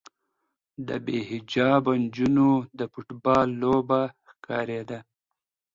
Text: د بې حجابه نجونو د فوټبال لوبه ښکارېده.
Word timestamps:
د 0.87 0.89
بې 1.05 1.17
حجابه 1.29 1.91
نجونو 2.03 2.49
د 2.79 2.81
فوټبال 2.91 3.47
لوبه 3.61 4.01
ښکارېده. 4.29 4.99